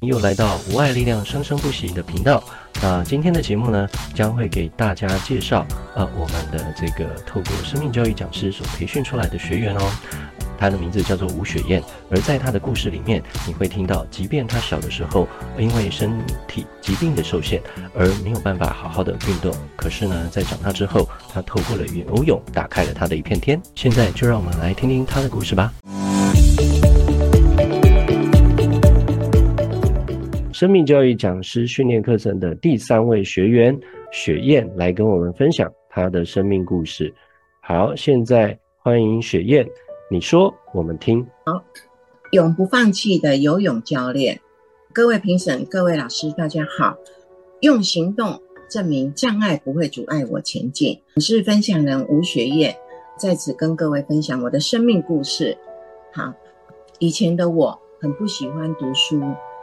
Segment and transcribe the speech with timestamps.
[0.00, 2.42] 又来到无爱力量生生不息的频道。
[2.82, 9.90] 那今天的节目呢，将会给大家介绍呃我们的这个透过生命教育讲师所培训出来的学员哦。
[10.58, 15.28] 他的名字叫做吴雪燕，而在他的故事里面，你会听到，即便他小的时候
[15.58, 16.18] 因为身
[16.48, 17.60] 体疾病的受限
[17.94, 23.60] 而没有办法好好的运动，可是呢，在长大之后，他透过了游泳，打开了他的一片天。
[23.74, 25.72] 现在就让我们来听听他的故事吧。
[30.56, 33.78] 生命教育讲师训练课程的第三位学员
[34.10, 37.14] 雪燕来跟我们分享她的生命故事。
[37.60, 39.68] 好，现在欢迎雪燕，
[40.10, 41.22] 你说我们听。
[41.44, 41.62] 好，
[42.32, 44.40] 永不放弃的游泳教练，
[44.94, 46.96] 各位评审、各位老师，大家好。
[47.60, 50.98] 用行动证明障碍不会阻碍我前进。
[51.16, 52.74] 我是分享人吴雪燕，
[53.18, 55.58] 在此跟各位分享我的生命故事。
[56.14, 56.32] 好，
[56.98, 59.20] 以前的我很不喜欢读书，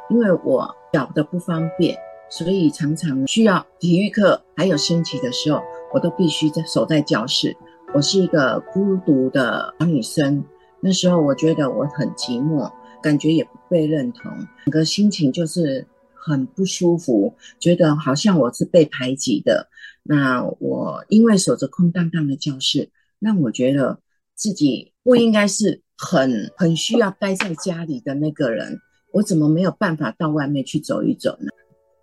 [0.09, 0.75] 因为我。
[0.93, 1.97] 脚的不方便，
[2.29, 5.59] 所以常常需要体育课，还有升旗的时候，
[5.91, 7.57] 我都必须在守在教室。
[7.95, 10.45] 我是一个孤独的小女生，
[10.79, 14.31] 那时候我觉得我很寂寞，感觉也不被认同，
[14.65, 19.67] 整个心情就是很不舒服，觉得好像我是被排挤的。
[20.03, 23.97] 那我因为守着空荡荡的教室，让我觉得
[24.35, 28.79] 自己不应该是很很需要待在家里的那个人。
[29.13, 31.47] 我怎么没有办法到外面去走一走呢？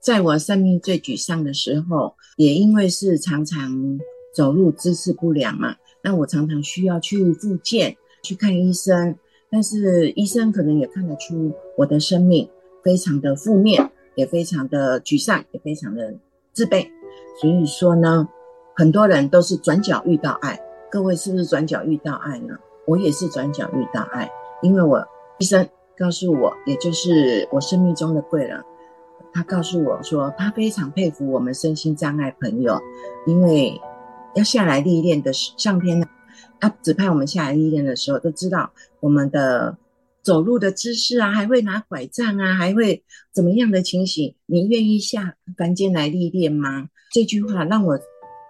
[0.01, 3.99] 在我生命最沮丧的时候，也因为是常常
[4.33, 9.17] 走路姿势不良嘛，那我常常需要去复健，去看医生。
[9.51, 12.49] 但是医生可能也看得出我的生命
[12.85, 16.15] 非常的负面，也非常的沮丧，也非常的
[16.53, 16.87] 自卑。
[17.41, 18.29] 所以说呢，
[18.77, 20.59] 很多人都是转角遇到爱。
[20.89, 22.57] 各位是不是转角遇到爱呢？
[22.87, 24.31] 我也是转角遇到爱，
[24.63, 25.05] 因为我
[25.41, 25.69] 医生。
[26.01, 28.59] 告诉我，也就是我生命中的贵人，
[29.35, 32.81] 他告诉我说，他非常佩服我们身心障碍朋友，
[33.27, 33.79] 因为
[34.35, 36.07] 要下来历练的上天呢，
[36.59, 39.77] 他指派我们下来历练的时候，都知道我们的
[40.23, 46.89] 走路的姿势啊，还会拿拐杖啊，还会怎么样的情形，你愿意下凡间来历练吗？
[47.13, 48.01] 这句话让我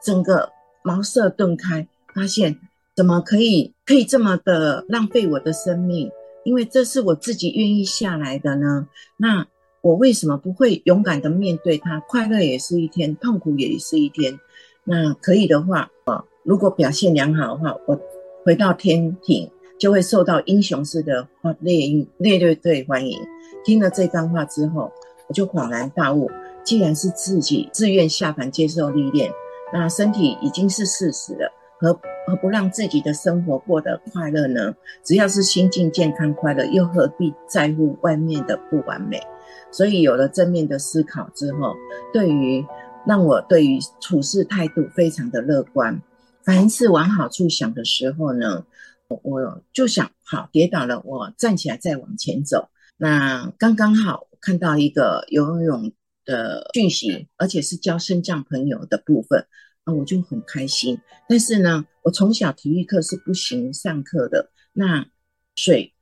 [0.04, 0.50] 整个
[0.84, 2.60] 茅塞顿开，发现
[2.94, 6.12] 怎么可以可以这么的浪费我的生命？
[6.44, 9.46] 因为这是我自己愿意下来的呢，那
[9.82, 12.00] 我为什么不会勇敢的面对它？
[12.00, 14.38] 快乐也是一天，痛苦也是一天。
[14.84, 18.00] 那可以的话，呃，如果表现良好的话，我
[18.44, 21.28] 回到天庭就会受到英雄式的
[21.60, 23.18] 烈烈烈队欢迎。
[23.64, 24.90] 听了这番话之后，
[25.28, 26.30] 我就恍然大悟：
[26.64, 29.30] 既然是自己自愿下凡接受历练，
[29.72, 31.52] 那身体已经是事实了。
[31.80, 34.74] 何何不让自己的生活过得快乐呢？
[35.02, 39.18] 只要是心境健康快乐，又何必在乎外面的不完美？
[39.72, 41.74] 所以有了正面的思考之后，
[42.12, 42.64] 对于
[43.06, 46.02] 让我对于处事态度非常的乐观。
[46.42, 48.64] 凡是往好处想的时候呢，
[49.08, 52.68] 我就想好跌倒了，我站起来再往前走。
[52.98, 55.92] 那刚刚好看到一个游泳
[56.26, 59.46] 的讯息，而且是教升降朋友的部分。
[59.92, 60.98] 我就很开心。
[61.28, 64.50] 但是呢，我从小体育课是不行上课的。
[64.72, 65.04] 那
[65.56, 65.92] 水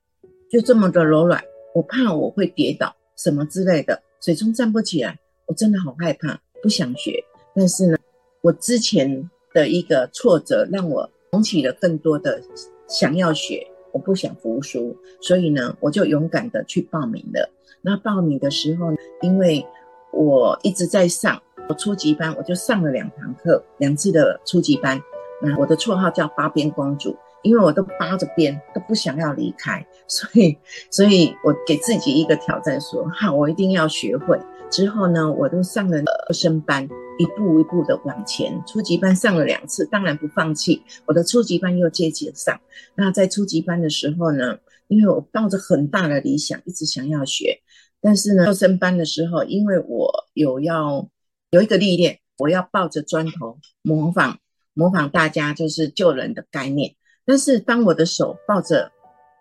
[0.49, 7.23] 就这么的柔软，我怕我会跌倒什么之类的，水中站不起来，我真的好害怕，不想学。
[7.55, 7.97] 但是呢，
[8.41, 12.41] 我之前的一个挫折让我涌起了更多的
[12.87, 17.49] 想要学，我不想服输，所以呢，我就勇敢的去报名了。
[17.81, 19.65] 那报名的时候，因为
[20.13, 21.41] 我一直在上。
[21.69, 24.99] 我初级班，我就上了两堂课，两次的初级班。
[25.39, 30.57] 那我的绰号叫八边公主，因为我都扒着边，都不想要离开，所以，
[30.89, 34.39] 所以我给自己一个挑战说，说好，我一定要学会。
[34.71, 36.03] 之后呢，我都上了
[36.33, 38.51] 升班，一步一步的往前。
[38.65, 42.59] 初级班上了两次，当然不放弃，我的初级班又接着上。
[42.95, 47.61] 那在初级班的时候呢，因为我抱着很大的理想，一直想要学，
[48.01, 51.07] 但是呢，升班的时候，因为我有要。
[51.51, 54.37] 有一个历练，我要抱着砖头模仿
[54.75, 56.95] 模仿大家就是救人的概念。
[57.25, 58.91] 但是当我的手抱着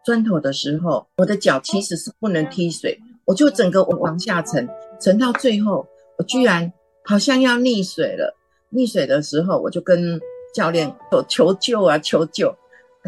[0.04, 4.66] 砖头的时候，我的脚其实是不能踢水，我就整个往下沉，
[4.98, 6.72] 沉到最后，我居然
[7.04, 8.34] 好像要溺水了。
[8.72, 10.18] 溺水的时候，我就跟
[10.54, 12.54] 教练说求救啊，求救！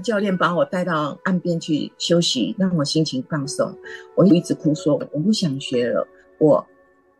[0.04, 3.74] 教练把我带到岸边去休息，让我心情放松。
[4.14, 6.06] 我一直哭说我不想学了，
[6.38, 6.66] 我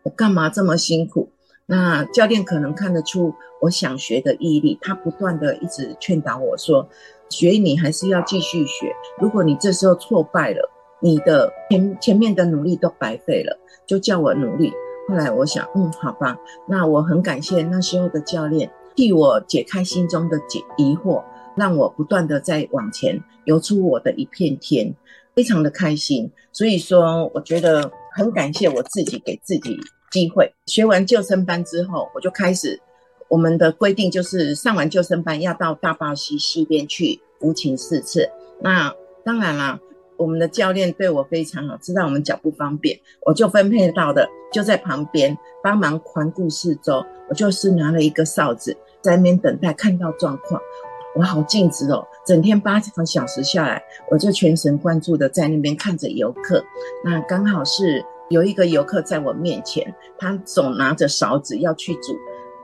[0.03, 1.31] 我干嘛这么辛苦？
[1.71, 6.89] 那教练可能看得出我想学的毅力，他不断的一直劝导我说
[7.31, 8.93] ：“学你还是要继续学。
[9.21, 10.69] 如果你这时候挫败了，
[10.99, 13.57] 你的前前面的努力都白费了，
[13.87, 14.73] 就叫我努力。
[15.09, 16.37] 后来我想，嗯，好吧，
[16.67, 21.23] 那我很感谢那时候的教练替我解开心中的解疑惑，
[21.55, 24.93] 让我不断的在往前游出我的一片天，
[25.37, 26.29] 非常的开心。
[26.51, 29.79] 所以说，我觉得很感谢我自己给自己
[30.11, 30.53] 机会。
[30.67, 32.81] 学完救生班之后，我就开始
[33.29, 38.29] 我们的规定就是上完救生班要到大霸溪溪边去浮潜四次。
[38.61, 39.79] 那当然啦。
[40.17, 47.03] 我们的教练对我非常好，知道我们脚不方便，我就分配到的就在旁边帮忙环顾四周。
[47.31, 50.61] 我就是拿了一个哨子在那边等待，看到状况，
[51.17, 52.07] 我好尽职哦。
[52.27, 56.63] 整天八个小时下来，我就全神贯注的在那边看着游客。
[57.03, 62.17] 那刚好是有一个游客在我面前，他总拿着勺子要去煮，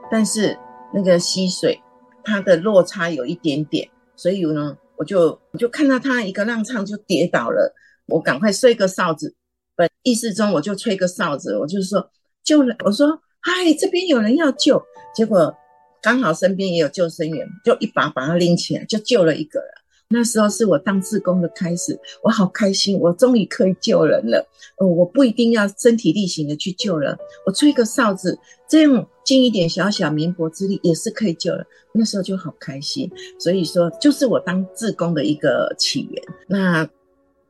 [0.09, 0.57] 但是
[0.93, 1.79] 那个溪水
[2.23, 4.75] 它的落差有一点点，所以呢。
[4.99, 7.71] 我就我就看到他一个浪唱就跌倒了，
[8.07, 9.35] 我赶快吹个哨子，
[9.75, 12.09] 本意识中我就吹个哨子，我就说
[12.43, 14.83] 救人，我说嗨，这边有人要救，
[15.13, 15.55] 结果
[16.01, 19.69] 刚好身边也有救生员，就一把把他拎起来，就救了一个人。
[20.09, 24.47] 那时候是我当志工的开始，我好开心，我终于可以救人了。
[24.77, 28.39] 哦，我不一定要身体力行的去救人，我吹个哨子，
[28.69, 31.65] 这样尽一点小小绵薄之力也是可以救人。
[31.91, 36.23] 那时候就好开心，所以说就是我当志工的一个起源。
[36.47, 36.87] 那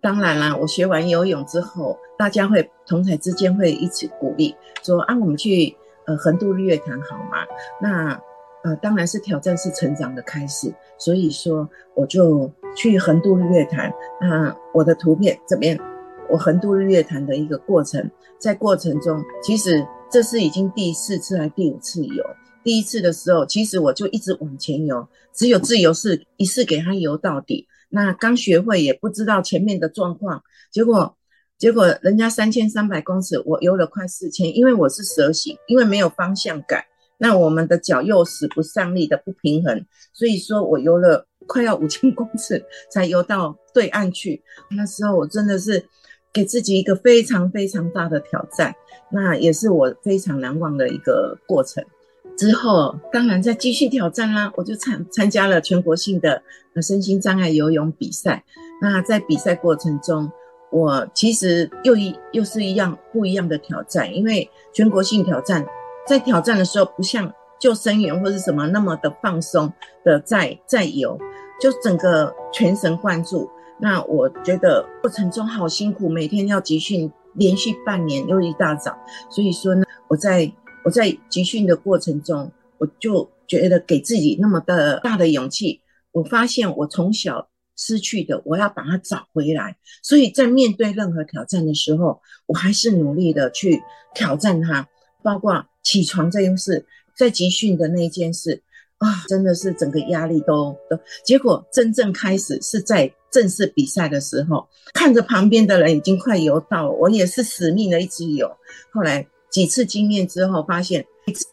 [0.01, 5.75] 当然啦，我学完游泳之后，大家会同台之间会一起鼓励，说啊，我们去
[6.07, 7.45] 呃横渡日月潭好吗？
[7.79, 8.19] 那。
[8.67, 13.89] 呃，当然是挑战是成长的开始，所以说我就去横渡日月潭。
[14.19, 15.79] 那我的图片这边，
[16.29, 22.25] 我横渡日月潭的一个过程，在过程中，其实这是已经第四次还第五次游。
[22.61, 27.65] 第一次的时候，其实我就一直往前游，只有自由式一次给他游到底。
[27.87, 31.15] 那刚学会也不知道前面的状况，结果
[31.57, 36.83] 结果人家三千三百公尺，我游了快四千，因为我是蛇形，因为没有方向感。
[37.17, 44.43] 那我们的脚又使不上力的不平衡，所以说我游了快要五千公尺才游到对岸去。
[44.69, 45.83] 那时候我真的是
[46.31, 48.75] 给自己一个非常非常大的挑战，
[49.11, 51.83] 那也是我非常难忘的一个过程。
[52.37, 56.43] 之后当然再继续挑战啦，我就参参加了全国性的
[56.83, 58.43] 身心障碍游泳比赛。
[58.79, 60.31] 那在比赛过程中，
[60.71, 65.65] 我其实又一又是一样不一样的挑战，因为全国性挑战。
[66.07, 69.71] 在挑战的时候，不像救生员或是什么那么的放松
[70.05, 71.19] 的在在游，
[71.59, 73.49] 就整个全神贯注。
[73.79, 78.97] 那我觉得过程中好辛苦，每天要集训，连续半年又一大早。
[79.29, 80.49] 所以说呢，我在
[80.85, 85.81] 我在集训的过程中，我就觉得给自己那么的大的勇气。
[86.13, 89.75] 我发现我从小失去的，我要把它找回来。
[90.01, 93.83] 所以在面对任何挑战的时候，我还是努力的去
[94.15, 94.87] 挑战它，
[95.21, 95.65] 包括。
[95.87, 96.85] 起床这件事，
[97.15, 98.61] 在集训的那一件事
[98.97, 100.99] 啊，真的是整个压力都都。
[101.23, 108.51] 结果真正开始是在正式比赛的时候，看着旁边的人已经快游到了，我也是死命的一直游。
[108.91, 111.05] 后来几次经验之后，发现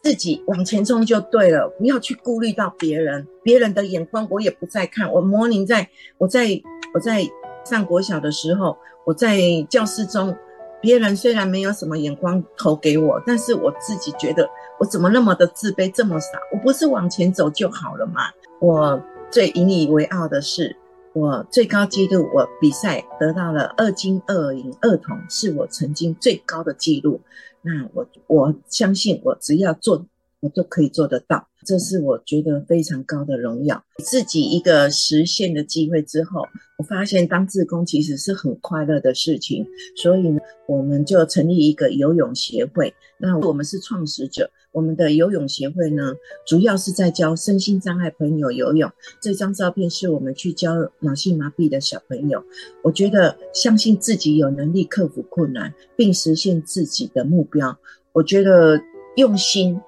[0.03, 5.09] 自己往前冲就对了，不要去顾虑到别人，别人的眼光我也不再看。
[5.13, 6.61] 我模拟在我在
[6.93, 7.25] 我在
[7.63, 9.39] 上国小的时候，我在
[9.69, 10.35] 教室中。
[10.81, 14.47] 别人虽然没有什么眼光投给我，但是我自己觉得
[14.79, 16.39] 我怎么那么的自卑，这么傻？
[16.51, 18.21] 我不是往前走就好了吗？
[18.59, 19.01] 我
[19.31, 20.75] 最引以为傲的是，
[21.13, 27.21] 我最高纪录，我比赛得到了二金二银二铜，是我曾经最高的纪录。
[27.61, 30.05] 那我我相信，我只要做，
[30.39, 31.47] 我都可以做得到。
[31.65, 42.93] 这是我觉得非常高的荣耀，自己一个实现的机会之后，我发现当志工其实是很快乐的事情，所以呢，我们就成立一个游泳协会。
[43.17, 46.13] 那我们是创始者，我们的游泳协会呢，
[46.45, 48.91] 主要是在教身心障碍朋友游泳。
[49.19, 52.43] 这张照片是我们去教脑性麻痹的小朋友。
[52.83, 57.75] 我觉得相信自己有能力克服困难，并实现自己的目标。
[58.11, 58.79] 我觉得
[59.15, 59.79] 用心，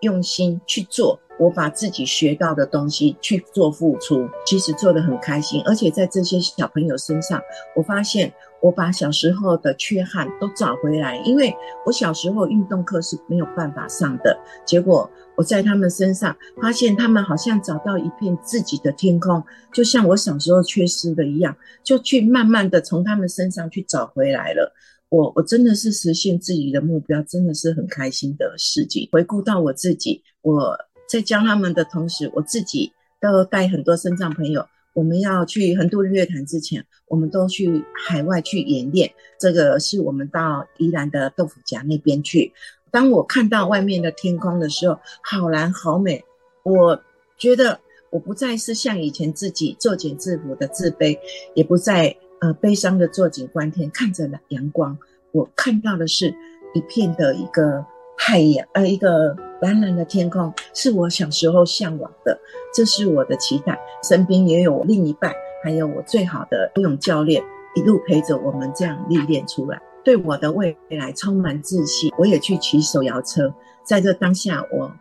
[0.00, 1.20] 用心去做。
[1.38, 7.38] 我把自己学到的东西去做付出，其实做得很开心，而且在这些小朋友身上，
[7.76, 11.18] 我发现我把小时候的缺憾都找回来。
[11.26, 14.34] 因为我小时候运动课是没有办法上的，
[14.64, 24.72] 结果我在他们身上发现他们好像找到一片自己的天空，就像我小时候缺失的一样，就去慢慢的从他们身上去找回来了。
[25.08, 29.08] 我我真的是实现自己的目标，真的是很开心的事情。
[29.12, 30.76] 回顾到我自己，我。
[31.08, 39.08] 在教他们的同时，我自己都带很多身障朋友我们要去横渡日月潭之前，我们都去海外去演练。
[39.38, 42.52] 这个是我们到宜兰的豆腐夹那边去。
[42.90, 46.24] 当我看到外面的天空的时候，好蓝好美，
[46.64, 47.00] 我
[47.38, 47.78] 觉得
[48.10, 51.16] 我不再是像以前自己作茧自缚的自卑，
[51.54, 54.96] 也不再呃悲伤的坐井观天，看着阳光，
[55.32, 56.34] 我看到的是
[56.74, 57.84] 一片的一个
[58.18, 62.38] 海洋，呃，一个蓝蓝的天空，是我小时候向往的，
[62.74, 63.78] 这是我的期待。
[64.02, 65.32] 身边也有我另一半，
[65.64, 67.42] 还有我最好的游泳教练，
[67.74, 69.80] 一路陪着我们这样历练出来。
[70.04, 73.52] 对我的未来充满自信，我也去骑手摇车。
[73.82, 74.92] 在这当下，我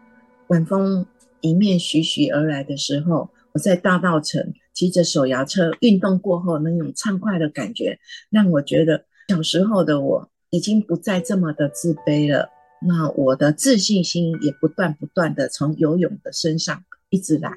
[0.48, 1.06] 晚风
[1.42, 7.98] 迎面徐徐而来的时候，我在大稻城骑着手摇车，运动过后那种畅快的感觉，
[8.30, 12.50] 让我觉得小时候的我已经不再这么的自卑了。
[12.86, 17.52] 那我的自信心也不断不断的从游泳的身上一直来。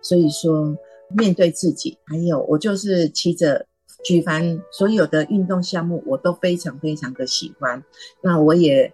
[0.00, 0.78] 所以说，
[1.14, 3.66] 面对自己，还有我就是骑着。
[4.02, 7.84] 举凡所有的运动项目，我都非常非常的喜欢。
[8.22, 8.90] 那我也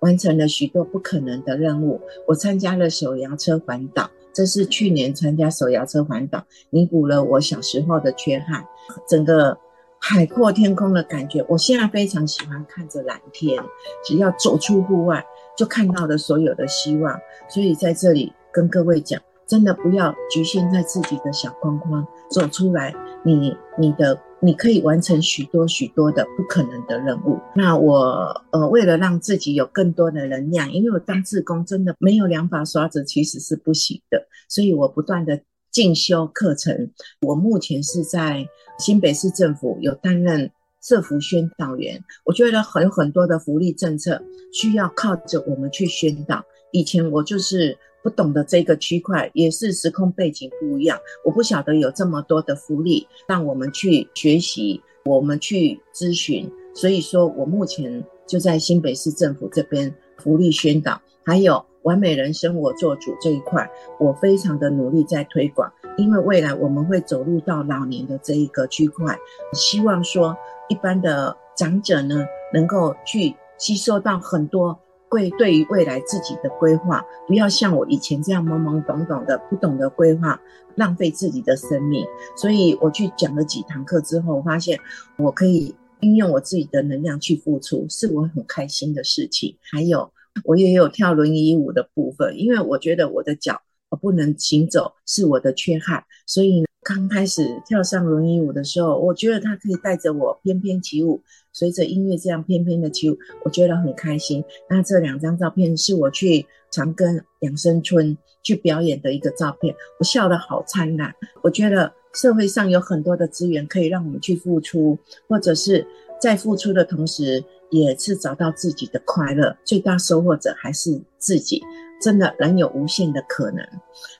[0.00, 2.02] 完成了许多不可能的任务。
[2.26, 8.64] 我参加了手摇车环岛，这是去年参加手摇车环岛，弥补了我小时候的缺憾。
[9.08, 9.56] 整个
[9.98, 13.62] 海阔天空的感觉，我现在非常喜欢看着蓝天。
[14.04, 15.24] 只要走出户外，
[15.56, 17.20] 就看到了所有的希望。
[17.48, 24.20] 所以在这里跟各位讲，真的不要局限在自己的小框框，走出来，你你的。
[24.44, 27.38] 你可以完成许多许多的不可能的任务。
[27.54, 34.26] 那我呃，为了让自己有更多的能量，因为我当志工真的没有两把刷子，其实是不行的。
[34.48, 36.90] 所以我不断的进修课程。
[37.20, 38.44] 我目前是在
[38.80, 40.50] 新北市政府有担任
[40.82, 42.02] 社福宣导员。
[42.24, 44.20] 我觉得很有很多的福利政策
[44.52, 46.42] 需要靠着我们去宣导。
[46.72, 47.78] 以前我就是。
[48.02, 50.98] 不懂得这个区块，也是时空背景不一样。
[51.24, 56.50] 我不晓得有这么多的福利让我们去学习，我们去咨询。
[56.74, 65.70] 所以说我目前就在新北市政府这边福利宣导，还有完美人生我做主这一块，我非常的努力在推广。
[65.98, 69.18] 因为未来我们会走入到老年的这一个区块，
[69.52, 70.34] 希望说
[70.68, 74.78] 一般的长者呢，能够去吸收到很多。
[75.12, 80.40] 会对于未来自己的规划，不要像我以前这样懵懵懂懂的，不懂得规划，
[80.76, 82.02] 浪费自己的生命。
[82.34, 84.80] 所以我去讲了几堂课之后，发现
[85.18, 89.54] 我可以运用我自己的能量去付出，是我很开心的事情。
[89.60, 90.10] 还有，
[90.44, 101.22] 我也有跳轮椅舞的部分，因为我觉得我的脚我不能行走是我的缺憾，所以刚开始跳上轮椅舞的时候，我觉得它可以带着我翩翩起舞。
[101.52, 104.42] 随着音乐这样翩翩的起舞，我觉得很开心。
[104.68, 111.14] 那这两张照片是我去长庚养生村去表演的一个照片，我笑得好灿烂。
[111.42, 114.98] 我觉得社会上有很多的资源可以让我们去付出，
[115.28, 115.86] 或者是
[116.20, 119.56] 在付出的同时，也是找到自己的快乐。
[119.62, 121.62] 最大收获者还是自己，
[122.02, 123.64] 真的人有无限的可能。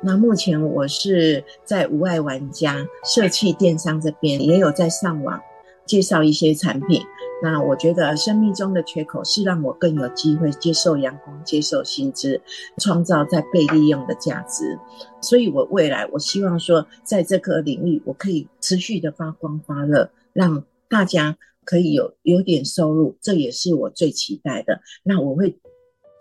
[0.00, 5.40] 那目前我是在无爱玩家社区电商这边也有在上网
[5.84, 7.02] 介绍一些产品。
[7.42, 12.40] 那我觉得生命中的缺口是让我更有机会接受阳光、接受薪资，
[12.78, 14.78] 创造在被利用的价值。
[15.20, 24.80] 所以，我未来我希望说，在这个领域，我可以持续的发光发热，让大家可以有有点收入，这也是我最期待的。
[25.02, 25.58] 那我会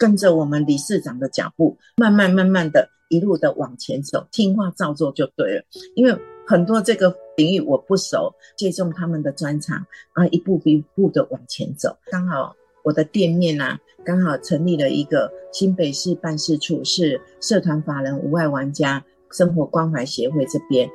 [0.01, 5.63] 跟着我们理事长的脚步，慢慢慢慢的一路的往前走，听话照做就对了，
[5.95, 6.17] 因为。
[6.47, 9.77] 很多这个领域我不熟，借重他们的专长
[10.13, 11.95] 啊，一步一步的往前走。
[12.07, 12.53] 刚好
[12.83, 20.89] 我的店面啊，刚好成立了一个新北市办事处，是社团法人无碍玩家生活关怀协会这边。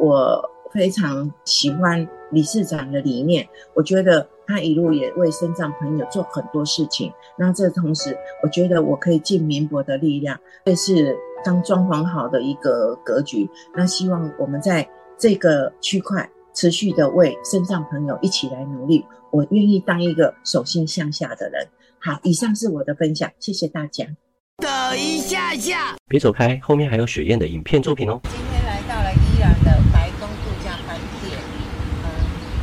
[0.00, 7.12] 我非常喜欢理事长的理念，我觉得他一路也为身障朋友做很多事情。
[7.36, 11.16] 那这同时，我觉得我可以尽绵薄的力量，这是。
[11.44, 19.06] 刚装潢好的一个格局，那希望我们在这个区块持续的为身障朋友一起来努力。
[19.30, 21.68] 我愿意当一个手心向下的人。
[22.00, 24.04] 好，以上是我的分享，谢谢大家。
[24.58, 28.18] 等一下下，别走开，后面还有雪燕的影片作品哦。
[28.24, 31.38] 今天来到了宜兰的白宫度假饭店，
[32.02, 32.06] 嗯，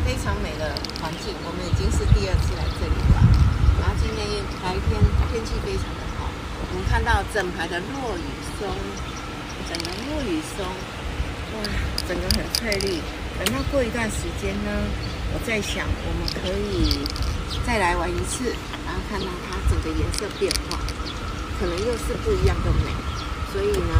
[0.04, 3.24] 非常美的环境，我们已经是第二次来这里了。
[3.80, 5.00] 然后今天白天
[5.32, 8.22] 天气非常的好，我们看到整排的落羽。
[8.60, 8.70] 松，
[9.68, 11.66] 整个落羽松，哇，
[12.08, 13.02] 整个很翠绿。
[13.40, 14.70] 等到过一段时间呢，
[15.34, 17.02] 我在想，我们可以
[17.66, 18.54] 再来玩一次，
[18.86, 20.78] 然后看到它整个颜色变化，
[21.60, 22.94] 可能又是不一样的美。
[23.52, 23.94] 所以呢，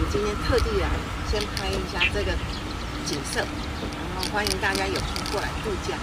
[0.00, 0.88] 我今天特地来
[1.30, 2.32] 先拍一下这个
[3.04, 5.94] 景色，然后欢迎大家有空过来度假。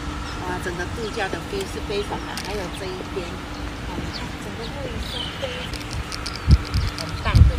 [0.45, 3.25] 哇，整个度假的背是非常的，还有这一边，
[3.89, 3.97] 哦，
[4.45, 5.73] 整个会是非常
[7.01, 7.49] 很棒的，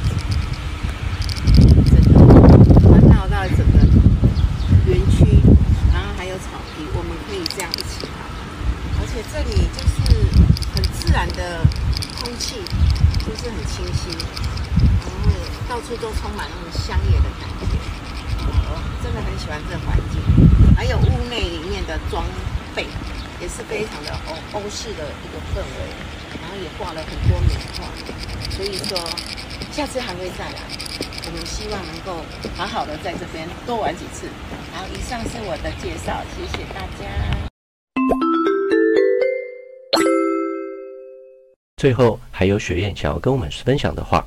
[1.90, 2.14] 整个
[2.86, 3.78] 环绕到整个
[4.86, 5.42] 园区，
[5.92, 8.22] 然后还有草皮，我们可以这样一起跑，
[9.00, 9.98] 而且这里就是
[10.74, 11.58] 很自然的
[12.20, 12.62] 空气，
[13.26, 14.14] 就是很清新，
[15.02, 15.26] 然后
[15.68, 17.74] 到处都充满那种乡野的感觉，
[18.46, 20.22] 我真的很喜欢这环境，
[20.76, 22.24] 还有屋内里面的装。
[23.40, 24.12] 也是非常的
[24.76, 25.88] 欧欧式的一个氛围，
[26.42, 27.88] 然后也挂了很多名画，
[28.50, 28.98] 所以说
[29.72, 30.60] 下次还会再来。
[31.24, 32.22] 我们希望能够
[32.54, 34.28] 好好的在这边多玩几次。
[34.74, 37.08] 好，以上是我的介绍，谢谢大家。
[41.78, 44.22] 最后还有雪燕想要跟我们分享的话。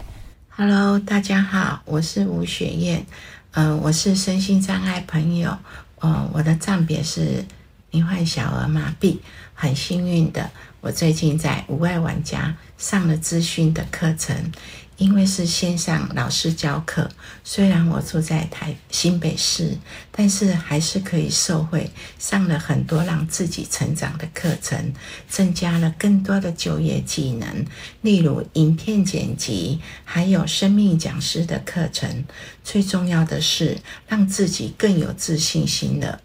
[0.49, 3.05] Hello，大家好，我是吴雪燕，
[3.51, 5.55] 嗯、呃，我是身心障碍朋友，
[6.01, 7.45] 嗯、呃，我的障别是。
[7.91, 9.17] 罹患小儿麻痹，
[9.53, 14.51] 很幸运的，我最近在无爱玩家上了资讯的课程。
[14.97, 17.09] 因为是线上老师教课，
[17.45, 19.77] 虽然我住在台新北市，
[20.11, 24.93] 但是还是可以受惠，上了很多让自己成长的课程，
[25.29, 27.65] 增加了更多的就业技能，
[28.01, 32.25] 例如影片剪辑，还有生命讲师的课程。
[32.65, 36.19] 最重要的是，让自己更有自信心了。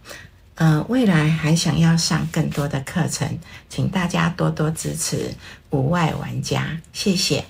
[0.56, 5.34] 呃，未来还想要上更多的课程，请大家多多支持
[5.70, 7.44] 无外玩家，谢谢。